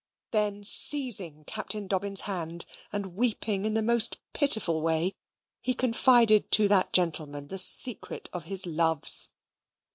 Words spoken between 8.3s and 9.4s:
of his loves.